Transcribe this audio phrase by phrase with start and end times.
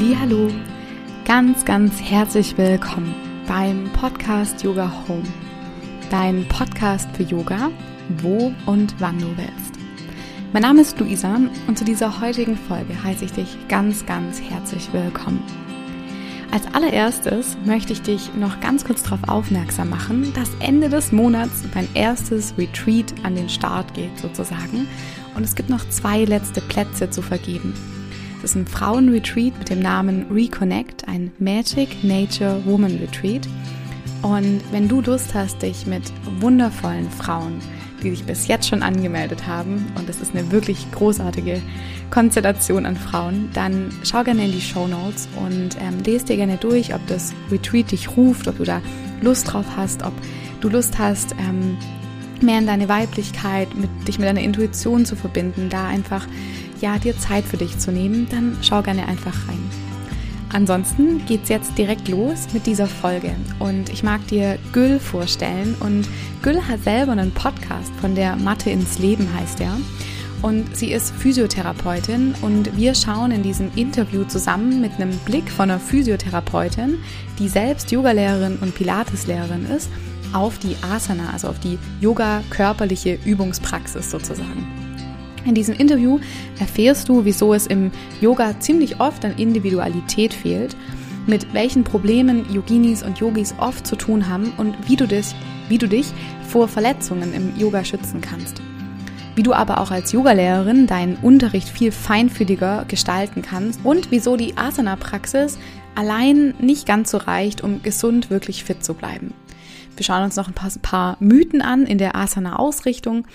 [0.00, 0.48] Hallo,
[1.26, 3.14] ganz, ganz herzlich willkommen
[3.46, 5.28] beim Podcast Yoga Home,
[6.10, 7.70] dein Podcast für Yoga,
[8.22, 9.74] wo und wann du willst.
[10.54, 14.90] Mein Name ist Luisa und zu dieser heutigen Folge heiße ich dich ganz, ganz herzlich
[14.94, 15.42] willkommen.
[16.50, 21.64] Als allererstes möchte ich dich noch ganz kurz darauf aufmerksam machen, dass Ende des Monats
[21.74, 24.88] mein erstes Retreat an den Start geht sozusagen
[25.36, 27.74] und es gibt noch zwei letzte Plätze zu vergeben.
[28.42, 33.46] Das ist ein Frauenretreat mit dem Namen Reconnect, ein Magic Nature Woman Retreat.
[34.22, 37.60] Und wenn du Lust hast, dich mit wundervollen Frauen
[38.02, 41.60] die sich bis jetzt schon angemeldet haben, und das ist eine wirklich großartige
[42.10, 46.56] Konstellation an Frauen, dann schau gerne in die Show Notes und ähm, lese dir gerne
[46.56, 48.80] durch, ob das Retreat dich ruft, ob du da
[49.20, 50.12] Lust drauf hast, ob
[50.60, 51.76] du Lust hast, ähm,
[52.40, 56.26] mehr in deine Weiblichkeit, mit, dich mit deiner Intuition zu verbinden, da einfach
[56.80, 59.70] ja dir Zeit für dich zu nehmen, dann schau gerne einfach rein.
[60.52, 66.08] Ansonsten geht's jetzt direkt los mit dieser Folge und ich mag dir Gül vorstellen und
[66.42, 69.76] Gül hat selber einen Podcast von der Mathe ins Leben heißt er
[70.42, 75.70] und sie ist Physiotherapeutin und wir schauen in diesem Interview zusammen mit einem Blick von
[75.70, 76.98] einer Physiotherapeutin,
[77.38, 79.90] die selbst Yogalehrerin und Pilateslehrerin ist,
[80.32, 84.89] auf die Asana, also auf die Yoga körperliche Übungspraxis sozusagen.
[85.44, 86.18] In diesem Interview
[86.58, 90.76] erfährst du, wieso es im Yoga ziemlich oft an Individualität fehlt,
[91.26, 95.34] mit welchen Problemen Yoginis und Yogis oft zu tun haben und wie du, dich,
[95.68, 96.06] wie du dich
[96.48, 98.60] vor Verletzungen im Yoga schützen kannst.
[99.36, 104.56] Wie du aber auch als Yogalehrerin deinen Unterricht viel feinfühliger gestalten kannst und wieso die
[104.56, 105.58] Asana-Praxis
[105.94, 109.32] allein nicht ganz so reicht, um gesund wirklich fit zu bleiben.
[109.96, 113.26] Wir schauen uns noch ein paar, paar Mythen an in der Asana-Ausrichtung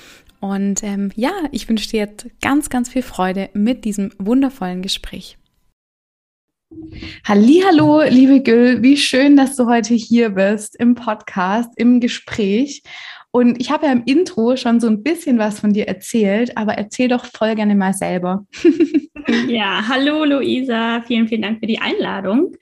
[0.46, 5.40] und ähm, ja, ich wünsche dir jetzt ganz, ganz viel Freude mit diesem wundervollen Gespräch.
[7.24, 12.84] Hallo, liebe Gül, wie schön, dass du heute hier bist im Podcast, im Gespräch.
[13.32, 16.74] Und ich habe ja im Intro schon so ein bisschen was von dir erzählt, aber
[16.74, 18.46] erzähl doch voll gerne mal selber.
[19.48, 22.56] ja, hallo Luisa, vielen, vielen Dank für die Einladung.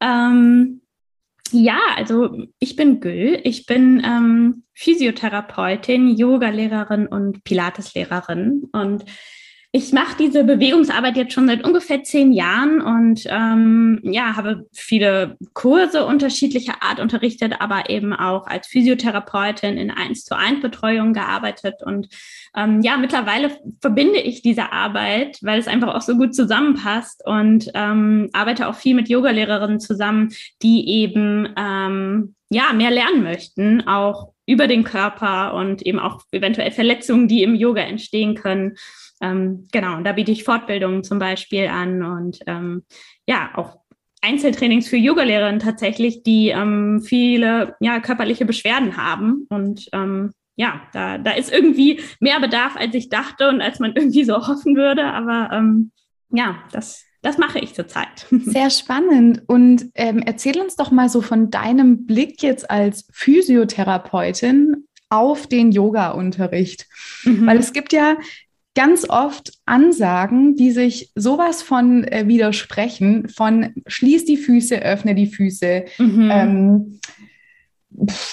[0.00, 0.80] Ähm,
[1.52, 9.04] ja, also ich bin Gül, ich bin ähm, Physiotherapeutin, Yogalehrerin und Pilateslehrerin und
[9.76, 15.36] ich mache diese Bewegungsarbeit jetzt schon seit ungefähr zehn Jahren und ähm, ja, habe viele
[15.52, 21.82] Kurse unterschiedlicher Art unterrichtet, aber eben auch als Physiotherapeutin in 1 zu 1 Betreuung gearbeitet.
[21.84, 22.08] Und
[22.56, 23.50] ähm, ja, mittlerweile
[23.82, 28.76] verbinde ich diese Arbeit, weil es einfach auch so gut zusammenpasst und ähm, arbeite auch
[28.76, 30.30] viel mit Yogalehrerinnen zusammen,
[30.62, 36.70] die eben ähm, ja mehr lernen möchten, auch über den Körper und eben auch eventuell
[36.70, 38.76] Verletzungen, die im Yoga entstehen können.
[39.20, 42.84] Ähm, genau, und da biete ich Fortbildungen zum Beispiel an und ähm,
[43.26, 43.78] ja, auch
[44.22, 49.46] Einzeltrainings für Yogalehrerinnen tatsächlich, die ähm, viele ja, körperliche Beschwerden haben.
[49.48, 53.92] Und ähm, ja, da, da ist irgendwie mehr Bedarf, als ich dachte und als man
[53.94, 55.04] irgendwie so hoffen würde.
[55.04, 55.92] Aber ähm,
[56.30, 58.26] ja, das, das mache ich zurzeit.
[58.30, 59.42] Sehr spannend.
[59.46, 65.70] Und ähm, erzähl uns doch mal so von deinem Blick jetzt als Physiotherapeutin auf den
[65.70, 66.86] Yoga-Unterricht.
[67.22, 67.46] Mhm.
[67.46, 68.16] Weil es gibt ja
[68.76, 75.26] ganz oft Ansagen, die sich sowas von äh, widersprechen, von schließ die Füße, öffne die
[75.26, 75.86] Füße.
[75.98, 76.30] Mhm.
[76.30, 77.00] Ähm,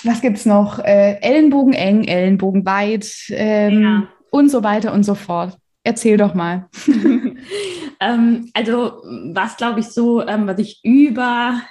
[0.03, 0.79] was gibt's noch?
[0.79, 4.07] Äh, Ellenbogen eng, Ellenbogen weit ähm, ja.
[4.29, 5.57] und so weiter und so fort.
[5.85, 6.69] Erzähl doch mal.
[7.99, 11.61] ähm, also was glaube ich so, ähm, was ich über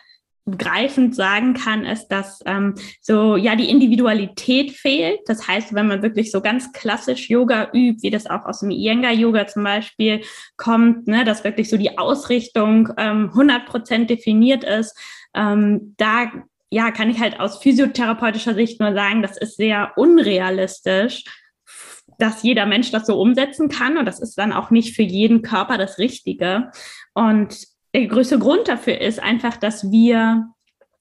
[0.51, 5.21] greifend sagen kann, ist, dass ähm, so ja die Individualität fehlt.
[5.27, 8.71] Das heißt, wenn man wirklich so ganz klassisch Yoga übt, wie das auch aus dem
[8.71, 10.23] Iyengar-Yoga zum Beispiel
[10.57, 14.99] kommt, ne, dass wirklich so die Ausrichtung ähm, 100 Prozent definiert ist,
[15.35, 16.33] ähm, da
[16.71, 21.25] ja kann ich halt aus physiotherapeutischer Sicht nur sagen, das ist sehr unrealistisch
[22.19, 25.43] dass jeder Mensch das so umsetzen kann und das ist dann auch nicht für jeden
[25.43, 26.71] Körper das Richtige.
[27.15, 27.57] Und
[27.95, 30.47] der größte Grund dafür ist einfach, dass wir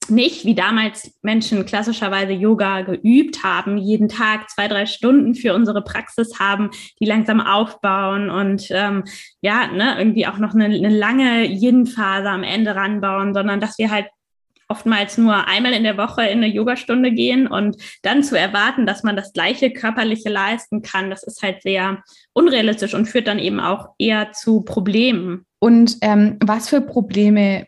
[0.08, 5.82] nicht wie damals Menschen klassischerweise Yoga geübt haben, jeden Tag zwei, drei Stunden für unsere
[5.82, 9.04] Praxis haben, die langsam aufbauen und ähm,
[9.40, 13.90] ja, ne, irgendwie auch noch eine, eine lange Yin-Phase am Ende ranbauen, sondern dass wir
[13.90, 14.06] halt
[14.72, 19.02] oftmals nur einmal in der Woche in eine Yogastunde gehen und dann zu erwarten, dass
[19.02, 22.02] man das gleiche körperliche leisten kann, das ist halt sehr
[22.32, 25.44] unrealistisch und führt dann eben auch eher zu Problemen.
[25.58, 27.66] Und ähm, was für Probleme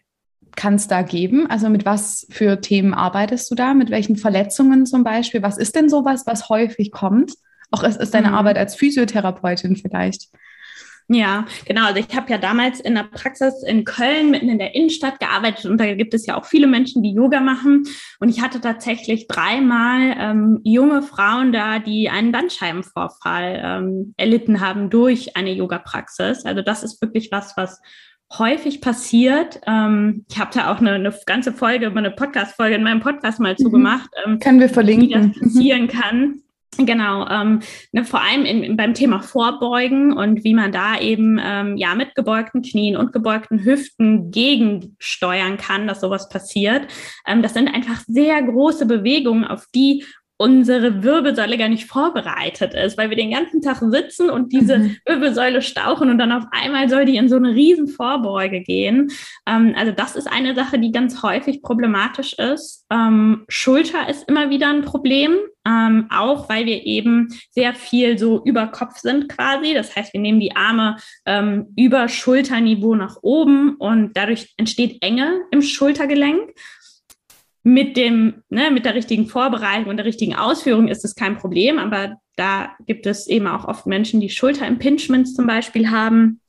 [0.56, 1.46] kann es da geben?
[1.50, 3.74] Also mit was für Themen arbeitest du da?
[3.74, 5.42] Mit welchen Verletzungen zum Beispiel?
[5.42, 7.34] Was ist denn sowas, was häufig kommt?
[7.70, 8.34] Auch ist, ist deine mhm.
[8.34, 10.30] Arbeit als Physiotherapeutin vielleicht?
[11.08, 11.86] Ja, genau.
[11.86, 15.66] Also ich habe ja damals in der Praxis in Köln mitten in der Innenstadt gearbeitet
[15.66, 17.84] und da gibt es ja auch viele Menschen, die Yoga machen.
[18.20, 24.88] Und ich hatte tatsächlich dreimal ähm, junge Frauen da, die einen Bandscheibenvorfall ähm, erlitten haben
[24.88, 26.46] durch eine Yoga-Praxis.
[26.46, 27.82] Also das ist wirklich was, was
[28.38, 29.60] häufig passiert.
[29.66, 33.52] Ähm, ich habe da auch eine, eine, ganze Folge, eine Podcast-Folge in meinem Podcast mal
[33.52, 33.62] mhm.
[33.62, 34.08] zugemacht.
[34.24, 35.08] Ähm, Können wir verlinken.
[35.08, 36.40] Wie das passieren kann.
[36.76, 37.60] Genau, ähm,
[37.92, 42.14] ne, vor allem in, beim Thema Vorbeugen und wie man da eben ähm, ja mit
[42.14, 46.86] gebeugten Knien und gebeugten Hüften gegensteuern kann, dass sowas passiert.
[47.26, 50.04] Ähm, das sind einfach sehr große Bewegungen, auf die
[50.44, 54.96] unsere Wirbelsäule gar nicht vorbereitet ist, weil wir den ganzen Tag sitzen und diese mhm.
[55.06, 59.11] Wirbelsäule stauchen und dann auf einmal soll die in so eine riesen Vorbeuge gehen.
[59.46, 62.85] Ähm, also das ist eine Sache, die ganz häufig problematisch ist.
[62.93, 65.35] Ähm, Schulter ist immer wieder ein Problem,
[65.67, 69.73] ähm, auch weil wir eben sehr viel so über Kopf sind quasi.
[69.73, 75.41] Das heißt, wir nehmen die Arme ähm, über Schulterniveau nach oben und dadurch entsteht Enge
[75.50, 76.50] im Schultergelenk
[77.64, 81.78] mit dem, ne, mit der richtigen Vorbereitung und der richtigen Ausführung ist es kein Problem,
[81.78, 86.40] aber da gibt es eben auch oft Menschen, die Schulterimpingements zum Beispiel haben.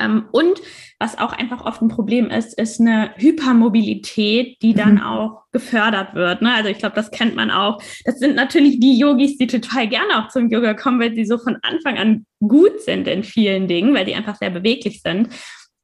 [0.00, 0.60] Ähm, und
[0.98, 5.02] was auch einfach oft ein Problem ist, ist eine Hypermobilität, die dann mhm.
[5.02, 6.42] auch gefördert wird.
[6.42, 6.52] Ne?
[6.52, 7.80] Also ich glaube, das kennt man auch.
[8.04, 11.38] Das sind natürlich die Yogis, die total gerne auch zum Yoga kommen, weil sie so
[11.38, 15.28] von Anfang an gut sind in vielen Dingen, weil die einfach sehr beweglich sind.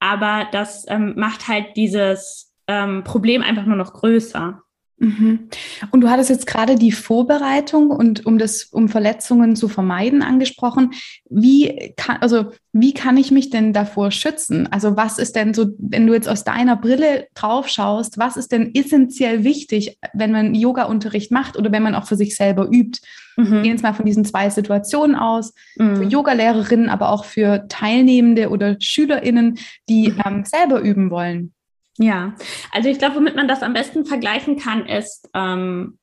[0.01, 4.61] Aber das ähm, macht halt dieses ähm, Problem einfach nur noch größer.
[5.03, 5.49] Mhm.
[5.91, 10.93] Und du hattest jetzt gerade die Vorbereitung und um das, um Verletzungen zu vermeiden angesprochen.
[11.29, 14.69] Wie kann, also wie kann ich mich denn davor schützen?
[14.71, 18.53] Also was ist denn so, wenn du jetzt aus deiner Brille drauf schaust, was ist
[18.53, 23.01] denn essentiell wichtig, wenn man Yoga-Unterricht macht oder wenn man auch für sich selber übt?
[23.37, 23.51] Mhm.
[23.51, 25.97] Wir gehen jetzt mal von diesen zwei Situationen aus, mhm.
[25.97, 29.59] für Yogalehrerinnen, aber auch für Teilnehmende oder SchülerInnen,
[29.89, 30.23] die mhm.
[30.25, 31.53] ähm, selber üben wollen.
[31.99, 32.35] Ja,
[32.71, 35.99] also ich glaube, womit man das am besten vergleichen kann, ist, ähm,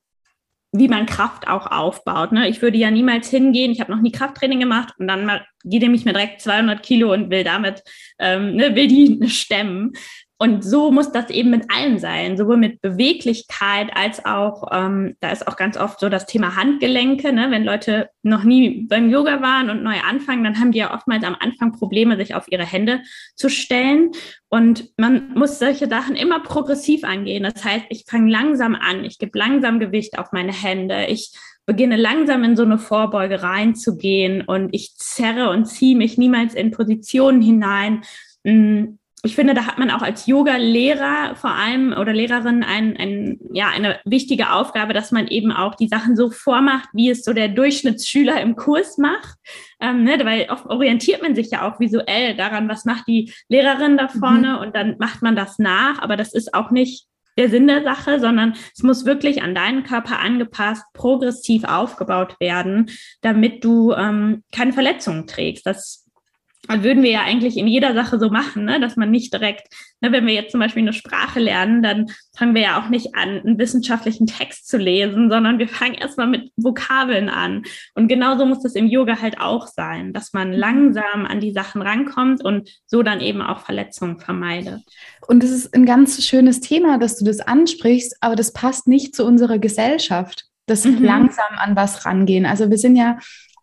[0.72, 2.32] wie man Kraft auch aufbaut.
[2.32, 2.48] Ne?
[2.48, 6.06] Ich würde ja niemals hingehen, ich habe noch nie Krafttraining gemacht und dann geht nämlich
[6.06, 7.82] mir direkt 200 Kilo und will damit,
[8.20, 9.94] ähm, ne, will die stemmen.
[10.42, 15.32] Und so muss das eben mit allem sein, sowohl mit Beweglichkeit als auch, ähm, da
[15.32, 17.34] ist auch ganz oft so das Thema Handgelenke.
[17.34, 17.52] Ne?
[17.52, 21.26] Wenn Leute noch nie beim Yoga waren und neu anfangen, dann haben die ja oftmals
[21.26, 23.02] am Anfang Probleme, sich auf ihre Hände
[23.36, 24.12] zu stellen.
[24.48, 27.44] Und man muss solche Sachen immer progressiv angehen.
[27.44, 31.34] Das heißt, ich fange langsam an, ich gebe langsam Gewicht auf meine Hände, ich
[31.66, 36.72] beginne langsam in so eine Vorbeuge reinzugehen und ich zerre und ziehe mich niemals in
[36.72, 38.04] Positionen hinein
[38.46, 43.40] mm, ich finde, da hat man auch als Yoga-Lehrer vor allem oder Lehrerin ein, ein,
[43.52, 47.34] ja, eine wichtige Aufgabe, dass man eben auch die Sachen so vormacht, wie es so
[47.34, 49.38] der Durchschnittsschüler im Kurs macht.
[49.82, 53.98] Ähm, ne, weil oft orientiert man sich ja auch visuell daran, was macht die Lehrerin
[53.98, 54.60] da vorne mhm.
[54.60, 56.02] und dann macht man das nach.
[56.02, 57.08] Aber das ist auch nicht
[57.38, 62.90] der Sinn der Sache, sondern es muss wirklich an deinen Körper angepasst, progressiv aufgebaut werden,
[63.22, 65.66] damit du ähm, keine Verletzungen trägst.
[65.66, 66.09] Das
[66.70, 68.80] und würden wir ja eigentlich in jeder Sache so machen, ne?
[68.80, 72.06] dass man nicht direkt, ne, wenn wir jetzt zum Beispiel eine Sprache lernen, dann
[72.38, 76.28] fangen wir ja auch nicht an, einen wissenschaftlichen Text zu lesen, sondern wir fangen erstmal
[76.28, 77.64] mit Vokabeln an.
[77.96, 80.58] Und genauso muss das im Yoga halt auch sein, dass man mhm.
[80.58, 84.82] langsam an die Sachen rankommt und so dann eben auch Verletzungen vermeidet.
[85.28, 89.16] Und das ist ein ganz schönes Thema, dass du das ansprichst, aber das passt nicht
[89.16, 91.04] zu unserer Gesellschaft, das mhm.
[91.04, 92.46] langsam an was rangehen.
[92.46, 93.18] Also wir sind ja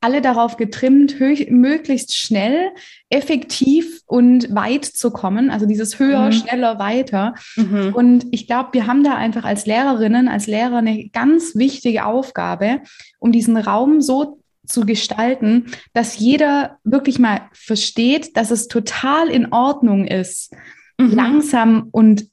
[0.07, 1.17] alle darauf getrimmt,
[1.51, 2.71] möglichst schnell,
[3.11, 5.51] effektiv und weit zu kommen.
[5.51, 6.33] Also dieses höher, mhm.
[6.33, 7.35] schneller, weiter.
[7.57, 7.93] Mhm.
[7.93, 12.83] Und ich glaube, wir haben da einfach als Lehrerinnen, als Lehrer eine ganz wichtige Aufgabe,
[13.19, 19.53] um diesen Raum so zu gestalten, dass jeder wirklich mal versteht, dass es total in
[19.53, 20.55] Ordnung ist,
[20.99, 21.11] mhm.
[21.11, 22.29] langsam und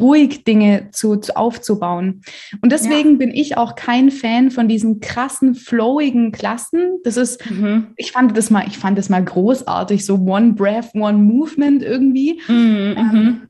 [0.00, 2.22] ruhig Dinge zu, zu aufzubauen.
[2.62, 3.16] Und deswegen ja.
[3.16, 6.98] bin ich auch kein Fan von diesen krassen, flowigen Klassen.
[7.04, 7.88] Das ist, mhm.
[7.96, 12.40] ich fand das mal, ich fand das mal großartig, so One Breath, One Movement irgendwie.
[12.48, 12.94] Mhm.
[12.96, 13.42] Ähm, mhm.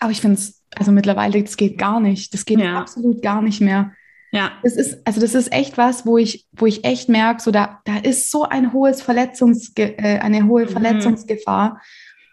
[0.00, 2.32] aber ich finde es, also mittlerweile, das geht gar nicht.
[2.34, 2.78] Das geht ja.
[2.78, 3.92] absolut gar nicht mehr.
[4.32, 4.52] Ja.
[4.62, 7.80] Das ist, also das ist echt was, wo ich, wo ich echt merke, so da,
[7.84, 10.68] da ist so ein hohes Verletzungsge äh, eine hohe mhm.
[10.70, 11.80] Verletzungsgefahr.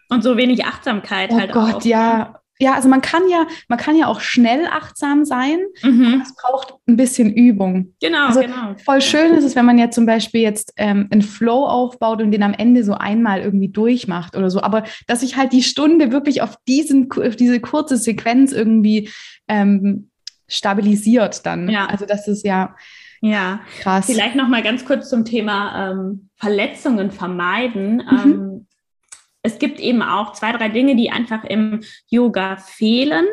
[0.08, 1.84] Und so wenig Achtsamkeit oh halt Gott, auch.
[1.84, 6.22] ja ja, also man kann ja, man kann ja auch schnell achtsam sein, mhm.
[6.22, 7.94] es braucht ein bisschen Übung.
[8.00, 8.74] Genau, also genau.
[8.84, 12.30] Voll schön ist es, wenn man jetzt zum Beispiel jetzt ähm, einen Flow aufbaut und
[12.30, 14.60] den am Ende so einmal irgendwie durchmacht oder so.
[14.60, 19.10] Aber dass sich halt die Stunde wirklich auf diesen, auf diese kurze Sequenz irgendwie
[19.48, 20.10] ähm,
[20.46, 21.68] stabilisiert dann.
[21.70, 21.86] Ja.
[21.86, 22.74] Also das ist ja
[23.22, 24.06] ja, krass.
[24.06, 28.02] Vielleicht noch mal ganz kurz zum Thema ähm, Verletzungen vermeiden.
[28.10, 28.66] Mhm.
[29.42, 33.26] Es gibt eben auch zwei, drei Dinge, die einfach im Yoga fehlen,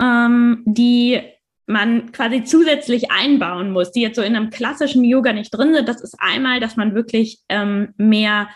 [0.00, 1.20] ähm, die
[1.66, 5.88] man quasi zusätzlich einbauen muss, die jetzt so in einem klassischen Yoga nicht drin sind.
[5.88, 8.48] Das ist einmal, dass man wirklich ähm, mehr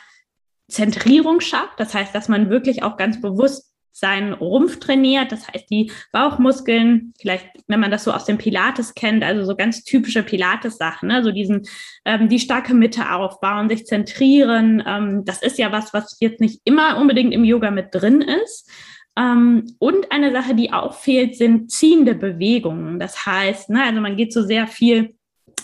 [0.68, 1.78] Zentrierung schafft.
[1.78, 7.12] Das heißt, dass man wirklich auch ganz bewusst seinen Rumpf trainiert, das heißt die Bauchmuskeln,
[7.20, 11.22] vielleicht, wenn man das so aus dem Pilates kennt, also so ganz typische Pilates-Sachen, ne?
[11.22, 11.66] so diesen,
[12.04, 16.60] ähm, die starke Mitte aufbauen, sich zentrieren, ähm, das ist ja was, was jetzt nicht
[16.64, 18.70] immer unbedingt im Yoga mit drin ist.
[19.18, 22.98] Ähm, und eine Sache, die auch fehlt, sind ziehende Bewegungen.
[22.98, 25.14] Das heißt, ne, also man geht so sehr viel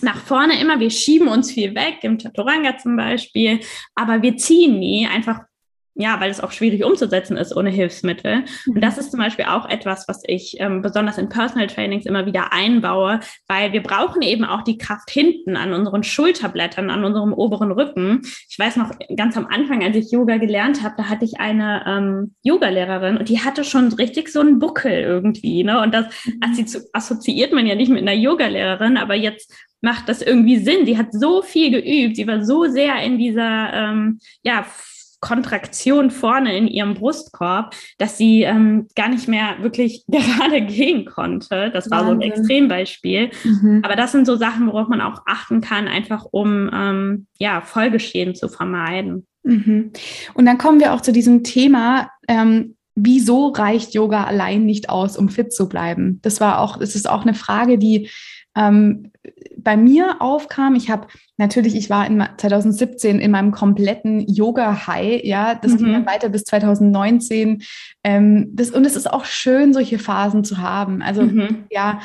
[0.02, 3.60] nach vorne immer, wir schieben uns viel weg, im Chaturanga zum Beispiel,
[3.94, 5.40] aber wir ziehen nie, einfach
[5.98, 8.44] ja, weil es auch schwierig umzusetzen ist ohne Hilfsmittel.
[8.66, 9.00] Und das mhm.
[9.00, 13.20] ist zum Beispiel auch etwas, was ich ähm, besonders in Personal Trainings immer wieder einbaue,
[13.48, 18.20] weil wir brauchen eben auch die Kraft hinten an unseren Schulterblättern, an unserem oberen Rücken.
[18.48, 21.84] Ich weiß noch ganz am Anfang, als ich Yoga gelernt habe, da hatte ich eine
[21.86, 25.64] ähm, Yoga-Lehrerin und die hatte schon richtig so einen Buckel irgendwie.
[25.64, 25.80] Ne?
[25.80, 26.82] Und das mhm.
[26.92, 29.50] assoziiert man ja nicht mit einer Yoga-Lehrerin, aber jetzt
[29.80, 30.84] macht das irgendwie Sinn.
[30.84, 34.66] Sie hat so viel geübt, sie war so sehr in dieser ähm, ja,
[35.20, 41.70] Kontraktion vorne in ihrem Brustkorb, dass sie ähm, gar nicht mehr wirklich gerade gehen konnte.
[41.72, 42.20] Das war Wahnsinn.
[42.20, 43.30] so ein Extrembeispiel.
[43.44, 43.80] Mhm.
[43.84, 48.34] Aber das sind so Sachen, worauf man auch achten kann, einfach um ähm, ja, Folgeschäden
[48.34, 49.26] zu vermeiden.
[49.42, 49.92] Mhm.
[50.34, 55.16] Und dann kommen wir auch zu diesem Thema, ähm, wieso reicht Yoga allein nicht aus,
[55.16, 56.18] um fit zu bleiben?
[56.22, 58.10] Das war auch, es ist auch eine Frage, die
[58.56, 59.12] ähm,
[59.66, 60.76] bei mir aufkam.
[60.76, 61.08] Ich habe
[61.38, 65.78] natürlich, ich war in 2017 in meinem kompletten Yoga-High, ja, das mhm.
[65.78, 67.64] ging dann weiter bis 2019.
[68.04, 71.02] Ähm, das, und es ist auch schön, solche Phasen zu haben.
[71.02, 71.64] Also mhm.
[71.68, 71.98] ja,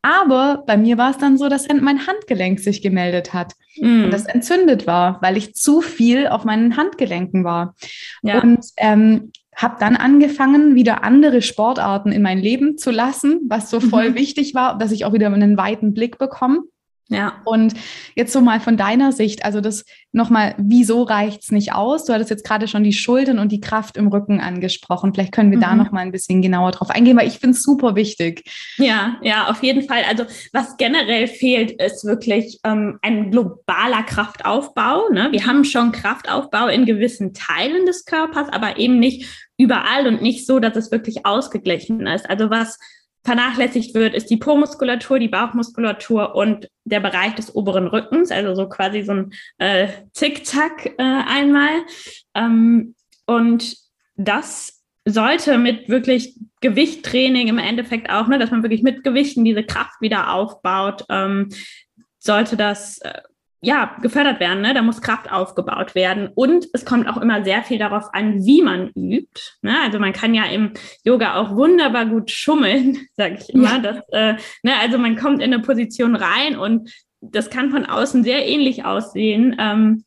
[0.00, 4.04] aber bei mir war es dann so, dass mein Handgelenk sich gemeldet hat mm.
[4.04, 7.74] und das entzündet war, weil ich zu viel auf meinen Handgelenken war.
[8.22, 8.40] Ja.
[8.40, 13.80] Und ähm, habe dann angefangen, wieder andere Sportarten in mein Leben zu lassen, was so
[13.80, 14.14] voll mhm.
[14.14, 16.60] wichtig war, dass ich auch wieder einen weiten Blick bekomme.
[17.10, 17.40] Ja.
[17.44, 17.74] Und
[18.14, 22.04] jetzt so mal von deiner Sicht, also das nochmal, wieso reicht's nicht aus?
[22.04, 25.14] Du hattest jetzt gerade schon die Schultern und die Kraft im Rücken angesprochen.
[25.14, 25.62] Vielleicht können wir mhm.
[25.62, 28.44] da nochmal ein bisschen genauer drauf eingehen, weil ich finde es super wichtig.
[28.76, 30.02] Ja, ja, auf jeden Fall.
[30.06, 35.08] Also was generell fehlt, ist wirklich ähm, ein globaler Kraftaufbau.
[35.10, 35.28] Ne?
[35.30, 40.46] Wir haben schon Kraftaufbau in gewissen Teilen des Körpers, aber eben nicht überall und nicht
[40.46, 42.28] so, dass es wirklich ausgeglichen ist.
[42.28, 42.78] Also was
[43.28, 48.70] vernachlässigt wird, ist die Po-Muskulatur, die Bauchmuskulatur und der Bereich des oberen Rückens, also so
[48.70, 51.82] quasi so ein äh, Zickzack äh, einmal.
[52.34, 52.94] Ähm,
[53.26, 53.76] und
[54.16, 59.62] das sollte mit wirklich Gewichttraining im Endeffekt auch, ne, dass man wirklich mit Gewichten diese
[59.62, 61.50] Kraft wieder aufbaut, ähm,
[62.18, 63.20] sollte das äh,
[63.60, 64.62] ja, gefördert werden.
[64.62, 64.72] Ne?
[64.72, 66.28] Da muss Kraft aufgebaut werden.
[66.34, 69.40] Und es kommt auch immer sehr viel darauf an, wie man übt.
[69.62, 69.76] Ne?
[69.82, 70.72] Also man kann ja im
[71.04, 73.74] Yoga auch wunderbar gut schummeln, sage ich immer.
[73.74, 73.78] Ja.
[73.78, 74.78] Dass, äh, ne?
[74.80, 79.56] Also man kommt in eine Position rein und das kann von außen sehr ähnlich aussehen.
[79.58, 80.04] Ähm,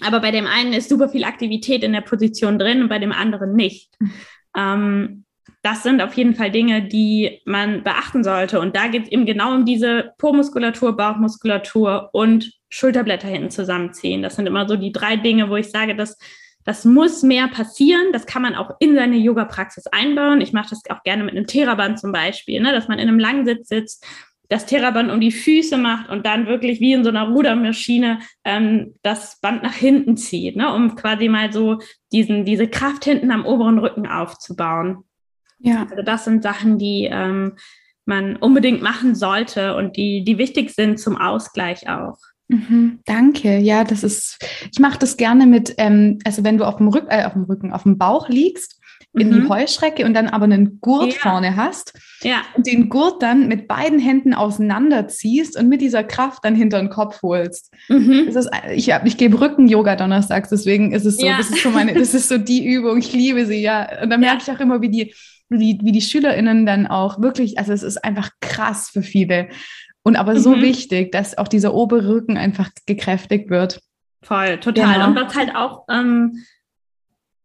[0.00, 3.12] aber bei dem einen ist super viel Aktivität in der Position drin und bei dem
[3.12, 3.92] anderen nicht.
[4.00, 4.12] Mhm.
[4.56, 5.23] Ähm,
[5.64, 8.60] das sind auf jeden Fall Dinge, die man beachten sollte.
[8.60, 14.20] Und da geht es eben genau um diese Po-Muskulatur, Bauchmuskulatur und Schulterblätter hinten zusammenziehen.
[14.20, 16.18] Das sind immer so die drei Dinge, wo ich sage, dass
[16.64, 18.12] das muss mehr passieren.
[18.12, 20.42] Das kann man auch in seine Yoga-Praxis einbauen.
[20.42, 22.72] Ich mache das auch gerne mit einem Theraband zum Beispiel, ne?
[22.72, 24.06] dass man in einem Langsitz sitzt,
[24.50, 28.96] das Theraband um die Füße macht und dann wirklich wie in so einer Rudermaschine ähm,
[29.02, 30.74] das Band nach hinten zieht, ne?
[30.74, 31.78] um quasi mal so
[32.12, 35.04] diesen, diese Kraft hinten am oberen Rücken aufzubauen.
[35.64, 35.86] Ja.
[35.90, 37.54] Also das sind Sachen, die ähm,
[38.04, 42.18] man unbedingt machen sollte und die, die wichtig sind zum Ausgleich auch.
[42.48, 43.58] Mhm, danke.
[43.58, 44.38] Ja, das ist,
[44.70, 47.44] ich mache das gerne mit, ähm, also wenn du auf dem, Rück, äh, auf dem
[47.44, 48.80] Rücken, auf dem Bauch liegst,
[49.14, 49.42] in mhm.
[49.42, 51.18] die Heuschrecke und dann aber einen Gurt ja.
[51.20, 51.92] vorne hast
[52.22, 52.42] ja.
[52.56, 56.90] und den Gurt dann mit beiden Händen auseinanderziehst und mit dieser Kraft dann hinter den
[56.90, 57.72] Kopf holst.
[57.88, 58.24] Mhm.
[58.26, 61.38] Das ist, ich ich gebe Rücken-Yoga donnerstags, deswegen ist es so, ja.
[61.38, 64.02] das ist so meine, das ist so die Übung, ich liebe sie, ja.
[64.02, 65.14] Und da merke ich auch immer, wie die,
[65.48, 69.48] wie, wie die SchülerInnen dann auch wirklich, also es ist einfach krass für viele.
[70.02, 70.62] Und aber so mhm.
[70.62, 73.80] wichtig, dass auch dieser obere Rücken einfach gekräftigt wird.
[74.22, 74.94] Voll, total.
[74.94, 75.06] Genau.
[75.08, 76.44] Und was halt auch, ähm,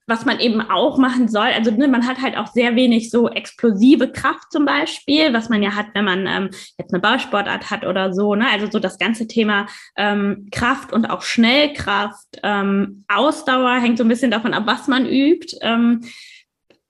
[0.08, 3.30] was man eben auch machen soll, also ne, man hat halt auch sehr wenig so
[3.30, 7.86] explosive Kraft zum Beispiel, was man ja hat, wenn man ähm, jetzt eine Bausportart hat
[7.86, 8.36] oder so.
[8.36, 8.46] Ne?
[8.52, 14.10] Also so das ganze Thema ähm, Kraft und auch Schnellkraft, ähm, Ausdauer hängt so ein
[14.10, 15.56] bisschen davon ab, was man übt.
[15.62, 16.02] Ähm,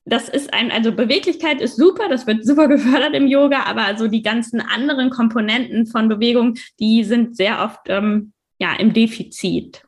[0.09, 4.07] das ist ein, also Beweglichkeit ist super, das wird super gefördert im Yoga, aber also
[4.07, 9.83] die ganzen anderen Komponenten von Bewegung, die sind sehr oft ähm, ja, im Defizit.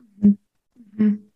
[0.96, 1.30] Mhm.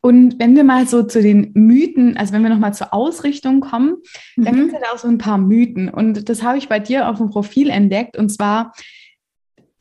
[0.00, 3.96] Und wenn wir mal so zu den Mythen, also wenn wir nochmal zur Ausrichtung kommen,
[4.36, 4.44] mhm.
[4.44, 5.88] dann gibt es ja auch so ein paar Mythen.
[5.88, 8.16] Und das habe ich bei dir auf dem Profil entdeckt.
[8.16, 8.72] Und zwar,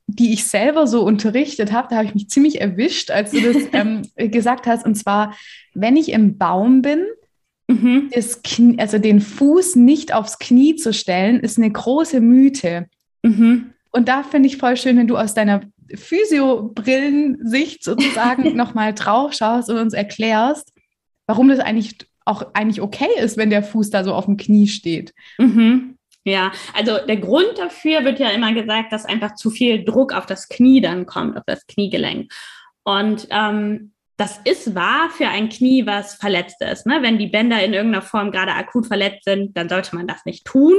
[0.08, 3.64] die ich selber so unterrichtet habe, da habe ich mich ziemlich erwischt, als du das
[3.74, 4.86] ähm, gesagt hast.
[4.86, 5.36] Und zwar,
[5.74, 7.06] wenn ich im Baum bin,
[7.72, 8.10] mhm.
[8.14, 12.88] das Knie, also den Fuß nicht aufs Knie zu stellen, ist eine große Mythe.
[13.24, 13.74] Mhm.
[13.92, 15.62] Und da finde ich voll schön, wenn du aus deiner
[15.94, 20.72] Physio-Brillensicht sozusagen nochmal drauf schaust und uns erklärst,
[21.28, 24.68] warum das eigentlich auch eigentlich okay ist, wenn der Fuß da so auf dem Knie
[24.68, 25.14] steht.
[25.38, 25.98] Mhm.
[26.24, 30.28] Ja, also der Grund dafür wird ja immer gesagt, dass einfach zu viel Druck auf
[30.28, 32.32] das Knie dann kommt, auf das Kniegelenk.
[32.84, 36.86] Und ähm, das ist wahr für ein Knie, was verletzt ist.
[36.86, 37.00] Ne?
[37.02, 40.46] Wenn die Bänder in irgendeiner Form gerade akut verletzt sind, dann sollte man das nicht
[40.46, 40.76] tun.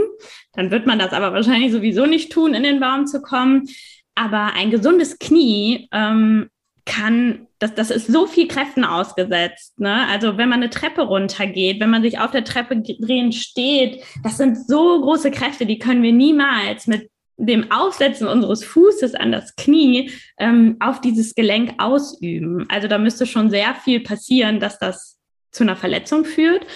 [0.52, 3.68] Dann wird man das aber wahrscheinlich sowieso nicht tun, in den Baum zu kommen.
[4.14, 6.50] Aber ein gesundes Knie ähm,
[6.84, 9.78] kann, das, das ist so viel Kräften ausgesetzt.
[9.80, 10.06] Ne?
[10.08, 14.36] Also wenn man eine Treppe runtergeht, wenn man sich auf der Treppe drehen steht, das
[14.36, 19.56] sind so große Kräfte, die können wir niemals mit dem Aufsetzen unseres Fußes an das
[19.56, 22.66] Knie ähm, auf dieses Gelenk ausüben.
[22.68, 25.18] Also da müsste schon sehr viel passieren, dass das
[25.50, 26.66] zu einer Verletzung führt.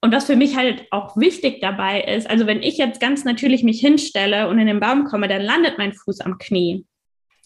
[0.00, 3.62] Und was für mich halt auch wichtig dabei ist, also wenn ich jetzt ganz natürlich
[3.62, 6.84] mich hinstelle und in den Baum komme, dann landet mein Fuß am Knie.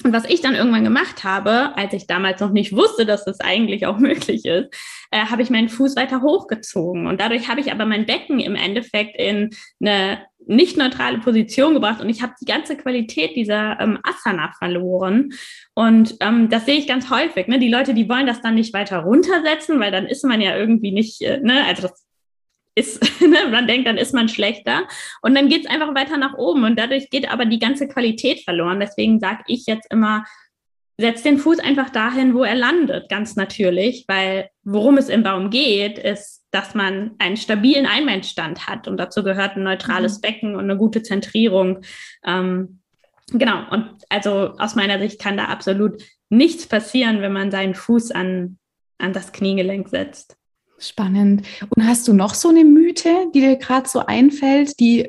[0.05, 3.41] Und was ich dann irgendwann gemacht habe, als ich damals noch nicht wusste, dass das
[3.41, 4.75] eigentlich auch möglich ist,
[5.11, 7.07] äh, habe ich meinen Fuß weiter hochgezogen.
[7.07, 12.00] Und dadurch habe ich aber mein Becken im Endeffekt in eine nicht neutrale Position gebracht
[12.00, 15.33] und ich habe die ganze Qualität dieser ähm, Asana verloren.
[15.75, 17.49] Und ähm, das sehe ich ganz häufig.
[17.49, 17.59] Ne?
[17.59, 20.93] Die Leute, die wollen das dann nicht weiter runtersetzen, weil dann ist man ja irgendwie
[20.93, 21.64] nicht, äh, ne?
[21.67, 22.07] also das
[22.75, 24.88] ist, ne, man denkt, dann ist man schlechter.
[25.21, 28.40] Und dann geht es einfach weiter nach oben und dadurch geht aber die ganze Qualität
[28.40, 28.81] verloren.
[28.81, 30.25] Deswegen sage ich jetzt immer,
[31.00, 35.49] setzt den Fuß einfach dahin, wo er landet, ganz natürlich, weil worum es im Baum
[35.49, 40.21] geht, ist, dass man einen stabilen Einbeinstand hat und dazu gehört ein neutrales mhm.
[40.23, 41.82] Becken und eine gute Zentrierung.
[42.25, 42.80] Ähm,
[43.30, 48.11] genau, und also aus meiner Sicht kann da absolut nichts passieren, wenn man seinen Fuß
[48.11, 48.58] an,
[48.99, 50.37] an das Kniegelenk setzt.
[50.78, 51.47] Spannend.
[51.75, 55.08] Und hast du noch so eine Mythe, die dir gerade so einfällt, die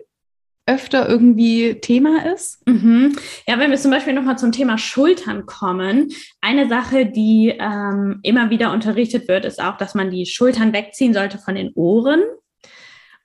[0.69, 2.65] öfter irgendwie Thema ist?
[2.67, 3.15] Mhm.
[3.47, 6.10] Ja, wenn wir zum Beispiel nochmal zum Thema Schultern kommen,
[6.41, 11.13] eine Sache, die ähm, immer wieder unterrichtet wird, ist auch, dass man die Schultern wegziehen
[11.13, 12.21] sollte von den Ohren.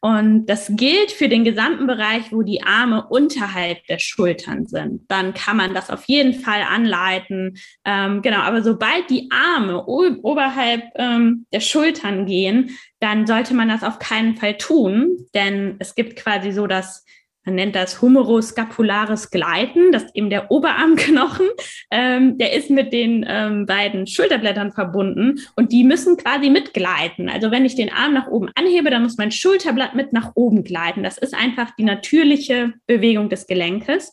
[0.01, 5.11] Und das gilt für den gesamten Bereich, wo die Arme unterhalb der Schultern sind.
[5.11, 7.57] Dann kann man das auf jeden Fall anleiten.
[7.87, 13.83] Ähm, genau, aber sobald die Arme oberhalb ähm, der Schultern gehen, dann sollte man das
[13.83, 17.07] auf keinen Fall tun, denn es gibt quasi so das
[17.45, 21.47] man nennt das humeroscapulares Gleiten, das ist eben der Oberarmknochen,
[21.91, 27.29] ähm, der ist mit den ähm, beiden Schulterblättern verbunden und die müssen quasi mitgleiten.
[27.29, 30.65] Also wenn ich den Arm nach oben anhebe, dann muss mein Schulterblatt mit nach oben
[30.65, 31.03] gleiten.
[31.03, 34.13] Das ist einfach die natürliche Bewegung des Gelenkes.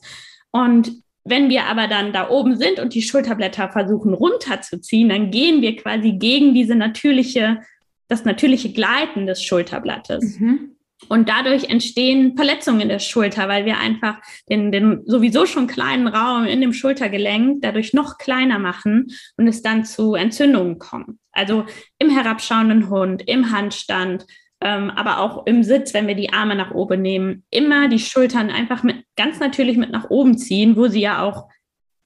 [0.52, 0.91] Und
[1.24, 5.76] wenn wir aber dann da oben sind und die Schulterblätter versuchen runterzuziehen, dann gehen wir
[5.78, 7.62] quasi gegen diese natürliche,
[8.08, 10.39] das natürliche Gleiten des Schulterblattes.
[10.39, 10.76] Mhm.
[11.10, 14.18] Und dadurch entstehen Verletzungen in der Schulter, weil wir einfach
[14.50, 19.62] den, den sowieso schon kleinen Raum in dem Schultergelenk dadurch noch kleiner machen und es
[19.62, 21.18] dann zu Entzündungen kommt.
[21.32, 21.66] Also
[21.98, 24.26] im herabschauenden Hund, im Handstand,
[24.62, 28.52] ähm, aber auch im Sitz, wenn wir die Arme nach oben nehmen, immer die Schultern
[28.52, 31.50] einfach mit, ganz natürlich mit nach oben ziehen, wo sie ja auch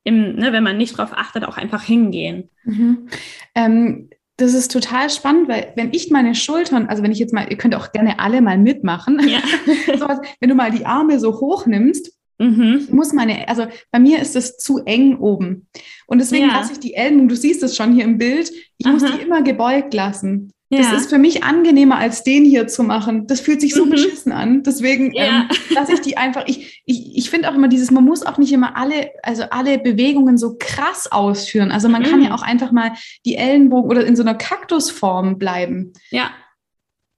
[0.06, 2.50] im, ne, wenn man nicht drauf achtet, auch einfach hingehen.
[2.64, 3.10] Mhm.
[3.56, 7.48] Ähm, das ist total spannend, weil wenn ich meine Schultern, also wenn ich jetzt mal,
[7.50, 9.40] ihr könnt auch gerne alle mal mitmachen, ja.
[9.98, 12.88] sowas, wenn du mal die Arme so hoch nimmst, mhm.
[12.92, 15.68] muss meine, also bei mir ist es zu eng oben.
[16.08, 16.58] Und deswegen ja.
[16.58, 18.94] lasse ich die Ellenbogen, du siehst es schon hier im Bild, ich Aha.
[18.94, 20.52] muss die immer gebeugt lassen.
[20.70, 20.80] Ja.
[20.80, 23.28] Das ist für mich angenehmer, als den hier zu machen.
[23.28, 23.92] Das fühlt sich so mhm.
[23.92, 24.64] beschissen an.
[24.64, 25.24] Deswegen ja.
[25.24, 26.46] ähm, lasse ich die einfach.
[26.48, 29.78] Ich, ich, ich finde auch immer dieses, man muss auch nicht immer alle, also alle
[29.78, 31.72] Bewegungen so krass ausführen.
[31.72, 32.08] Also man mhm.
[32.08, 32.94] kann ja auch einfach mal
[33.26, 35.94] die Ellenbogen oder in so einer Kaktusform bleiben.
[36.10, 36.32] Ja.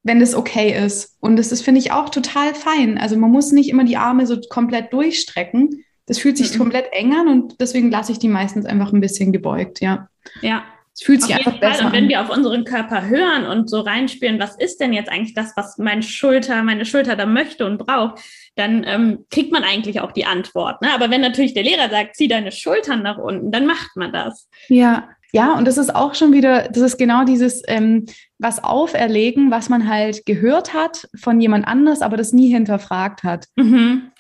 [0.04, 1.16] Wenn das okay ist.
[1.22, 2.98] Und das ist, finde ich, auch total fein.
[2.98, 5.86] Also man muss nicht immer die Arme so komplett durchstrecken.
[6.06, 6.58] Das fühlt sich mhm.
[6.60, 10.10] komplett eng an und deswegen lasse ich die meistens einfach ein bisschen gebeugt, ja.
[10.42, 10.64] Ja,
[11.00, 11.86] es fühlt sich einfach besser an.
[11.88, 15.36] Und wenn wir auf unseren Körper hören und so reinspielen, was ist denn jetzt eigentlich
[15.36, 18.20] das, was mein Schulter, meine Schulter da möchte und braucht,
[18.56, 20.82] dann ähm, kriegt man eigentlich auch die Antwort.
[20.82, 20.92] Ne?
[20.92, 24.50] Aber wenn natürlich der Lehrer sagt, zieh deine Schultern nach unten, dann macht man das.
[24.70, 28.06] Ja, ja, und das ist auch schon wieder, das ist genau dieses ähm,
[28.40, 33.46] was auferlegen, was man halt gehört hat von jemand anders, aber das nie hinterfragt hat.
[33.56, 34.12] Mhm.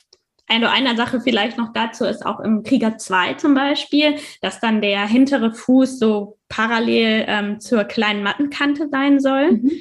[0.47, 4.81] Eine, einer Sache vielleicht noch dazu ist auch im Krieger 2 zum Beispiel, dass dann
[4.81, 9.51] der hintere Fuß so parallel ähm, zur kleinen Mattenkante sein soll.
[9.51, 9.71] Mhm.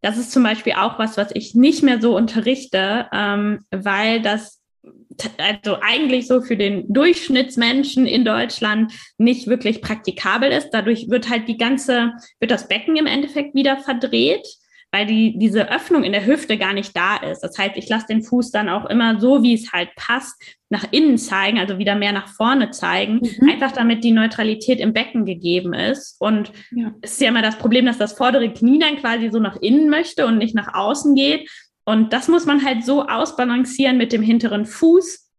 [0.00, 4.62] Das ist zum Beispiel auch was, was ich nicht mehr so unterrichte, ähm, weil das
[5.38, 10.70] also eigentlich so für den Durchschnittsmenschen in Deutschland nicht wirklich praktikabel ist.
[10.70, 14.46] Dadurch wird halt die ganze, wird das Becken im Endeffekt wieder verdreht
[14.96, 17.40] weil die, diese Öffnung in der Hüfte gar nicht da ist.
[17.40, 20.86] Das heißt, ich lasse den Fuß dann auch immer so, wie es halt passt, nach
[20.90, 23.50] innen zeigen, also wieder mehr nach vorne zeigen, mhm.
[23.50, 26.16] einfach damit die Neutralität im Becken gegeben ist.
[26.18, 26.92] Und ja.
[27.02, 29.90] es ist ja immer das Problem, dass das vordere Knie dann quasi so nach innen
[29.90, 31.50] möchte und nicht nach außen geht.
[31.84, 35.30] Und das muss man halt so ausbalancieren mit dem hinteren Fuß,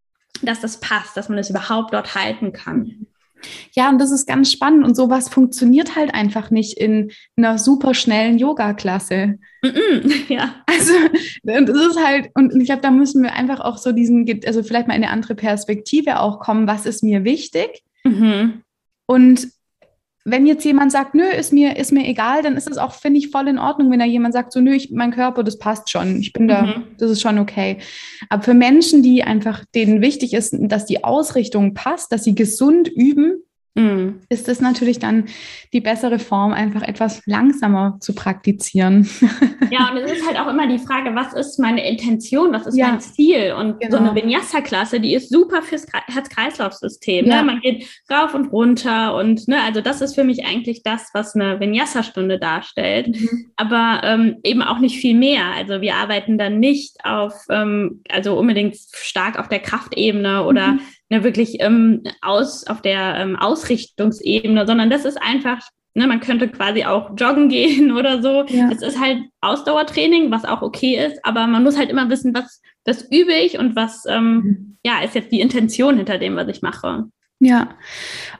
[0.43, 3.07] dass das passt, dass man es überhaupt dort halten kann.
[3.73, 7.93] Ja, und das ist ganz spannend und sowas funktioniert halt einfach nicht in einer super
[7.93, 9.39] schnellen Yoga-Klasse.
[9.61, 10.55] Mm -mm, ja.
[10.65, 10.93] Also,
[11.43, 14.87] das ist halt, und ich glaube, da müssen wir einfach auch so diesen, also vielleicht
[14.87, 17.83] mal in eine andere Perspektive auch kommen, was ist mir wichtig?
[18.03, 18.63] Mhm.
[19.05, 19.47] Und
[20.29, 23.17] wenn jetzt jemand sagt, nö, ist mir, ist mir egal, dann ist das auch, finde
[23.17, 25.89] ich, voll in Ordnung, wenn da jemand sagt, so, nö, ich, mein Körper, das passt
[25.89, 26.83] schon, ich bin da, mhm.
[26.97, 27.77] das ist schon okay.
[28.27, 32.89] Aber für Menschen, die einfach, denen wichtig ist, dass die Ausrichtung passt, dass sie gesund
[32.89, 33.41] üben.
[34.29, 35.25] Ist es natürlich dann
[35.71, 39.07] die bessere Form, einfach etwas langsamer zu praktizieren.
[39.69, 42.77] Ja, und es ist halt auch immer die Frage, was ist meine Intention, was ist
[42.77, 42.87] ja.
[42.87, 43.53] mein Ziel?
[43.57, 43.97] Und genau.
[43.97, 47.25] so eine Vinyasa-Klasse, die ist super fürs Herz-Kreislauf-System.
[47.25, 47.31] Ne?
[47.31, 47.41] Ja.
[47.41, 47.47] Ne?
[47.47, 51.35] Man geht rauf und runter und ne, also das ist für mich eigentlich das, was
[51.35, 53.09] eine Vinyasa-Stunde darstellt.
[53.09, 53.51] Mhm.
[53.57, 55.43] Aber ähm, eben auch nicht viel mehr.
[55.57, 60.79] Also wir arbeiten dann nicht auf, ähm, also unbedingt stark auf der Kraftebene oder mhm
[61.09, 65.59] ne, wirklich ähm, aus, auf der ähm, Ausrichtungsebene, sondern das ist einfach,
[65.93, 68.45] ne, man könnte quasi auch joggen gehen oder so.
[68.47, 68.69] Ja.
[68.71, 72.61] Es ist halt Ausdauertraining, was auch okay ist, aber man muss halt immer wissen, was,
[72.85, 74.77] was übe ich und was ähm, mhm.
[74.83, 77.05] ja, ist jetzt die Intention hinter dem, was ich mache.
[77.39, 77.69] Ja,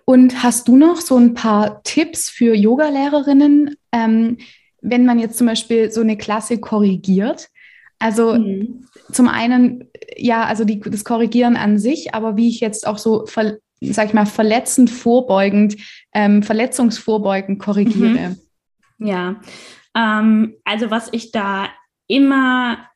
[0.05, 4.37] und hast du noch so ein paar Tipps für Yogalehrerinnen, ähm,
[4.81, 7.49] wenn man jetzt zum Beispiel so eine Klasse korrigiert?
[7.99, 8.85] Also mhm.
[9.11, 13.25] zum einen, ja, also die, das Korrigieren an sich, aber wie ich jetzt auch so,
[13.25, 15.77] ver, sag ich mal, verletzend vorbeugend,
[16.13, 18.35] ähm, verletzungsvorbeugend korrigiere.
[18.97, 19.07] Mhm.
[19.07, 19.41] Ja,
[19.95, 21.69] ähm, also was ich da
[22.07, 22.87] immer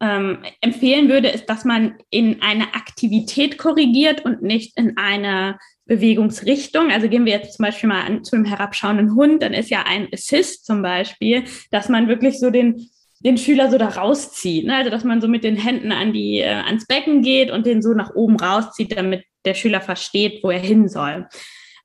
[0.00, 6.90] ähm, empfehlen würde, ist, dass man in eine Aktivität korrigiert und nicht in eine Bewegungsrichtung.
[6.90, 9.84] Also gehen wir jetzt zum Beispiel mal an, zu dem herabschauenden Hund, dann ist ja
[9.86, 14.66] ein Assist zum Beispiel, dass man wirklich so den den Schüler so da rauszieht.
[14.66, 14.76] Ne?
[14.76, 17.82] Also dass man so mit den Händen an die, äh, ans Becken geht und den
[17.82, 21.26] so nach oben rauszieht, damit der Schüler versteht, wo er hin soll.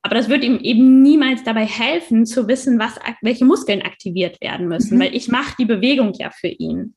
[0.04, 4.68] Aber das wird ihm eben niemals dabei helfen, zu wissen, was, welche Muskeln aktiviert werden
[4.68, 5.02] müssen, mhm.
[5.02, 6.96] weil ich mache die Bewegung ja für ihn.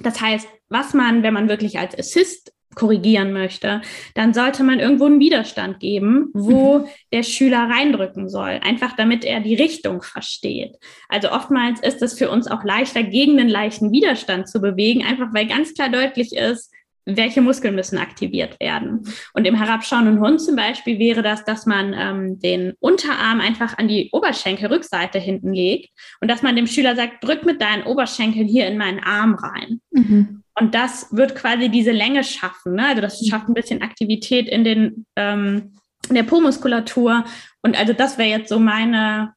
[0.00, 3.82] Das heißt, was man, wenn man wirklich als Assist korrigieren möchte,
[4.14, 6.84] dann sollte man irgendwo einen Widerstand geben, wo mhm.
[7.12, 10.76] der Schüler reindrücken soll, einfach damit er die Richtung versteht.
[11.08, 15.32] Also oftmals ist es für uns auch leichter, gegen einen leichten Widerstand zu bewegen, einfach
[15.32, 16.72] weil ganz klar deutlich ist,
[17.04, 19.02] welche Muskeln müssen aktiviert werden.
[19.34, 23.88] Und im herabschauenden Hund zum Beispiel wäre das, dass man ähm, den Unterarm einfach an
[23.88, 28.66] die Oberschenkelrückseite hinten legt und dass man dem Schüler sagt, drück mit deinen Oberschenkeln hier
[28.66, 29.80] in meinen Arm rein.
[29.90, 30.42] Mhm.
[30.58, 32.74] Und das wird quasi diese Länge schaffen.
[32.74, 32.86] Ne?
[32.86, 33.26] Also das mhm.
[33.26, 35.72] schafft ein bisschen Aktivität in den ähm,
[36.08, 37.24] in der Po-Muskulatur.
[37.62, 39.34] Und also das wäre jetzt so meine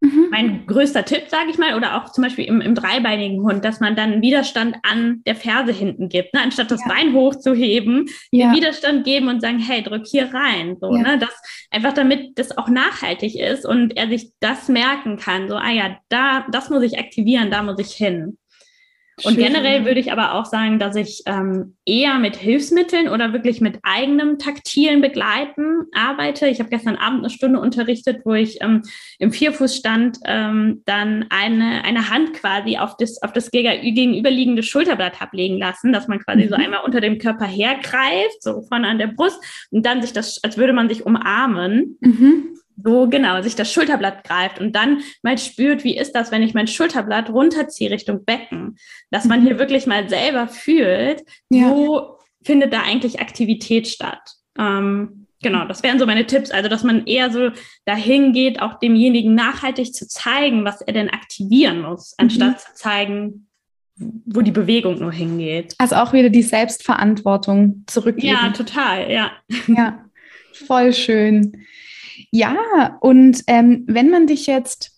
[0.00, 0.26] Mhm.
[0.30, 3.80] Mein größter Tipp, sage ich mal, oder auch zum Beispiel im, im dreibeinigen Hund, dass
[3.80, 6.40] man dann Widerstand an der Ferse hinten gibt, ne?
[6.40, 6.88] anstatt das ja.
[6.88, 8.48] Bein hochzuheben, ja.
[8.48, 11.02] den Widerstand geben und sagen, hey, drück hier rein, so, ja.
[11.02, 11.18] ne?
[11.18, 11.34] das
[11.70, 15.98] einfach damit das auch nachhaltig ist und er sich das merken kann, so, ah ja,
[16.08, 18.38] da, das muss ich aktivieren, da muss ich hin.
[19.24, 19.44] Und Schön.
[19.44, 23.78] generell würde ich aber auch sagen, dass ich ähm, eher mit Hilfsmitteln oder wirklich mit
[23.82, 26.48] eigenem taktilen Begleiten arbeite.
[26.48, 28.82] Ich habe gestern Abend eine Stunde unterrichtet, wo ich ähm,
[29.18, 35.36] im Vierfußstand ähm, dann eine, eine Hand quasi auf das, auf das gegenüberliegende Schulterblatt habe
[35.36, 36.48] legen lassen, dass man quasi mhm.
[36.48, 40.42] so einmal unter dem Körper hergreift, so vorne an der Brust und dann sich das,
[40.44, 41.98] als würde man sich umarmen.
[42.00, 46.42] Mhm so genau sich das Schulterblatt greift und dann mal spürt, wie ist das, wenn
[46.42, 48.76] ich mein Schulterblatt runterziehe Richtung Becken,
[49.10, 49.58] dass man hier mhm.
[49.58, 51.70] wirklich mal selber fühlt, ja.
[51.70, 54.20] wo findet da eigentlich Aktivität statt.
[54.58, 57.50] Ähm, genau, das wären so meine Tipps, also dass man eher so
[57.84, 62.58] dahin geht, auch demjenigen nachhaltig zu zeigen, was er denn aktivieren muss, anstatt mhm.
[62.58, 63.48] zu zeigen,
[63.96, 65.74] wo die Bewegung nur hingeht.
[65.78, 68.28] Also auch wieder die Selbstverantwortung zurückgeben.
[68.28, 69.32] Ja, total, ja.
[69.66, 70.04] Ja,
[70.52, 71.66] voll schön.
[72.30, 74.92] Ja, und ähm, wenn man dich jetzt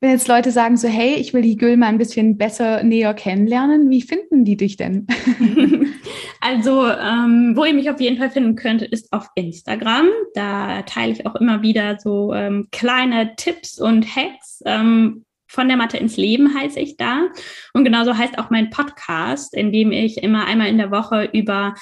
[0.00, 3.14] Wenn jetzt Leute sagen so, hey, ich will die Gül mal ein bisschen besser näher
[3.14, 5.06] kennenlernen, wie finden die dich denn?
[6.40, 10.06] Also, ähm, wo ihr mich auf jeden Fall finden könnt, ist auf Instagram.
[10.34, 14.62] Da teile ich auch immer wieder so ähm, kleine Tipps und Hacks.
[14.64, 17.28] Ähm, von der Mathe ins Leben heiße ich da.
[17.72, 21.74] Und genauso heißt auch mein Podcast, in dem ich immer einmal in der Woche über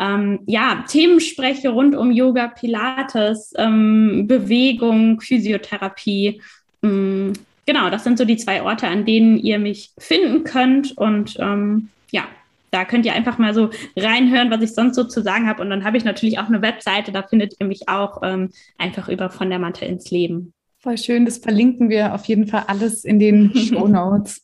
[0.00, 6.40] ähm, ja, Themen spreche rund um Yoga, Pilates, ähm, Bewegung, Physiotherapie.
[6.82, 7.34] Ähm,
[7.66, 10.96] genau, das sind so die zwei Orte, an denen ihr mich finden könnt.
[10.96, 12.24] Und ähm, ja,
[12.70, 15.62] da könnt ihr einfach mal so reinhören, was ich sonst so zu sagen habe.
[15.62, 19.08] Und dann habe ich natürlich auch eine Webseite, da findet ihr mich auch ähm, einfach
[19.08, 20.54] über von der Mathe ins Leben.
[20.78, 24.42] Voll schön, das verlinken wir auf jeden Fall alles in den Show Notes.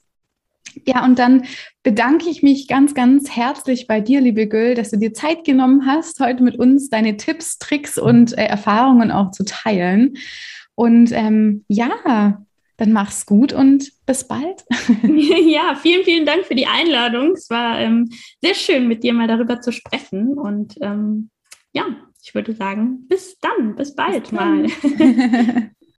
[0.87, 1.45] Ja, und dann
[1.83, 5.87] bedanke ich mich ganz, ganz herzlich bei dir, liebe Gül, dass du dir Zeit genommen
[5.87, 10.17] hast, heute mit uns deine Tipps, Tricks und äh, Erfahrungen auch zu teilen.
[10.75, 12.39] Und ähm, ja,
[12.77, 14.65] dann mach's gut und bis bald.
[15.03, 17.33] ja, vielen, vielen Dank für die Einladung.
[17.33, 18.09] Es war ähm,
[18.41, 20.39] sehr schön, mit dir mal darüber zu sprechen.
[20.39, 21.31] Und ähm,
[21.73, 21.85] ja,
[22.23, 24.67] ich würde sagen, bis dann, bis bald bis mal.